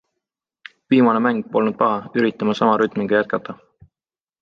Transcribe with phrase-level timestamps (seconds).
[0.93, 3.61] Viimane mäng polnud paha, üritame sama rütmiga jätkata.